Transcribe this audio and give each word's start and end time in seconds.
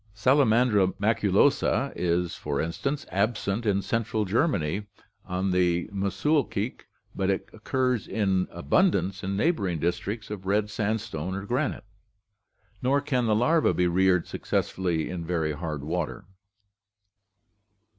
Salamandra 0.15 0.95
maculosa 0.99 1.93
is, 1.95 2.33
for 2.35 2.59
in 2.59 2.71
stance, 2.71 3.05
absent 3.11 3.67
in 3.67 3.83
Central 3.83 4.25
Germany 4.25 4.87
on 5.27 5.51
the 5.51 5.87
Muschelkalk, 5.93 6.87
but 7.15 7.29
it 7.29 7.47
occurs 7.53 8.07
in 8.07 8.47
abundance 8.49 9.23
in 9.23 9.37
neighboring 9.37 9.77
districts 9.77 10.31
of 10.31 10.47
red 10.47 10.71
sandstone 10.71 11.35
or 11.35 11.45
granite; 11.45 11.85
nor 12.81 12.99
can 12.99 13.27
the 13.27 13.35
larvae 13.35 13.73
be 13.73 13.85
reared 13.87 14.25
successfully 14.25 15.07
in 15.07 15.23
very 15.23 15.51
'hard* 15.53 15.83
water" 15.83 16.21
(Gadow). 16.21 16.33